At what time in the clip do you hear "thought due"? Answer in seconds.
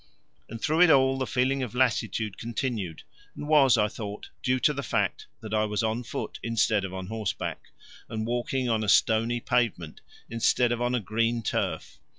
3.87-4.59